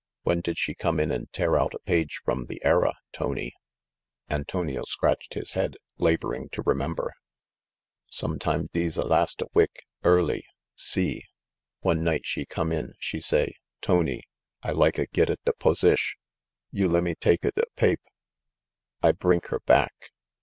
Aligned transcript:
"When 0.23 0.41
did 0.41 0.57
she 0.57 0.73
come 0.73 0.99
in 0.99 1.11
and 1.11 1.31
tear 1.31 1.55
out 1.59 1.75
a 1.75 1.79
page 1.85 2.21
from 2.25 2.45
The 2.47 2.59
Era, 2.65 2.95
Tony?" 3.11 3.53
Antonio 4.31 4.81
scratched 4.81 5.35
his 5.35 5.51
head, 5.51 5.75
laboring 5.99 6.49
to 6.53 6.63
remember. 6.63 7.13
"Sometime 8.07 8.71
dees 8.73 8.97
a 8.97 9.05
last 9.05 9.41
a 9.43 9.47
wik, 9.53 9.83
early. 10.03 10.43
Si. 10.75 11.21
One 11.81 12.03
night 12.03 12.25
she 12.25 12.47
come 12.47 12.71
in, 12.71 12.93
she 12.97 13.21
say, 13.21 13.57
Tony, 13.79 14.23
I 14.63 14.71
like 14.71 14.97
a 14.97 15.05
get 15.05 15.29
a 15.29 15.37
da 15.45 15.51
posish. 15.51 16.15
You 16.71 16.87
lemme 16.87 17.13
take 17.19 17.45
a 17.45 17.51
do 17.51 17.61
pape'. 17.75 18.01
I 19.03 19.11
brink 19.11 19.53
'er 19.53 19.59
back.' 19.67 20.09